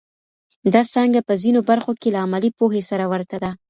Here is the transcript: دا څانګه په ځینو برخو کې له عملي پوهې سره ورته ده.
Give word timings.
دا 0.73 0.81
څانګه 0.93 1.19
په 1.27 1.33
ځینو 1.41 1.59
برخو 1.69 1.91
کې 2.01 2.09
له 2.15 2.19
عملي 2.25 2.51
پوهې 2.59 2.81
سره 2.89 3.05
ورته 3.11 3.37
ده. 3.43 3.51